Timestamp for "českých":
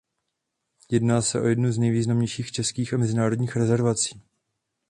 2.51-2.93